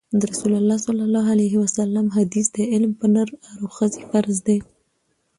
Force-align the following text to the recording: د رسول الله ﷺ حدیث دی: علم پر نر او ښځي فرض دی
د 0.19 0.21
رسول 0.31 0.53
الله 0.59 0.77
ﷺ 1.69 2.15
حدیث 2.17 2.47
دی: 2.55 2.63
علم 2.73 2.91
پر 2.99 3.07
نر 3.15 3.29
او 3.57 3.65
ښځي 3.77 4.01
فرض 4.09 4.37
دی 4.47 4.57